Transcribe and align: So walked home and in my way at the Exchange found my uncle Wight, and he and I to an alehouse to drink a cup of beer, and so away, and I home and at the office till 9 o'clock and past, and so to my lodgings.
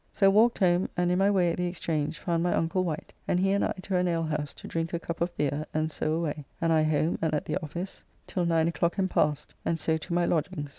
So 0.11 0.31
walked 0.31 0.57
home 0.57 0.89
and 0.97 1.11
in 1.11 1.19
my 1.19 1.29
way 1.29 1.51
at 1.51 1.57
the 1.57 1.67
Exchange 1.67 2.17
found 2.17 2.41
my 2.41 2.55
uncle 2.55 2.83
Wight, 2.83 3.13
and 3.27 3.39
he 3.39 3.51
and 3.51 3.63
I 3.63 3.73
to 3.83 3.97
an 3.97 4.07
alehouse 4.07 4.51
to 4.55 4.67
drink 4.67 4.93
a 4.95 4.99
cup 4.99 5.21
of 5.21 5.37
beer, 5.37 5.67
and 5.75 5.91
so 5.91 6.13
away, 6.13 6.43
and 6.59 6.73
I 6.73 6.81
home 6.81 7.19
and 7.21 7.35
at 7.35 7.45
the 7.45 7.61
office 7.63 8.01
till 8.25 8.47
9 8.47 8.67
o'clock 8.67 8.97
and 8.97 9.07
past, 9.07 9.53
and 9.63 9.77
so 9.77 9.97
to 9.97 10.13
my 10.15 10.25
lodgings. 10.25 10.69